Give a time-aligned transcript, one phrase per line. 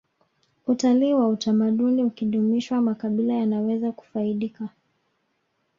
[0.67, 4.69] utalii wa utamaduni ukidumishwa makabila yanaweza kufaidika